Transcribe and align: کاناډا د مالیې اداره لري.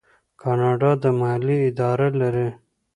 کاناډا 0.41 0.91
د 1.03 1.05
مالیې 1.19 1.57
اداره 1.69 2.07
لري. 2.21 2.49